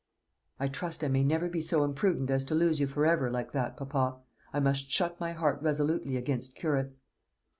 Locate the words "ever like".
3.05-3.51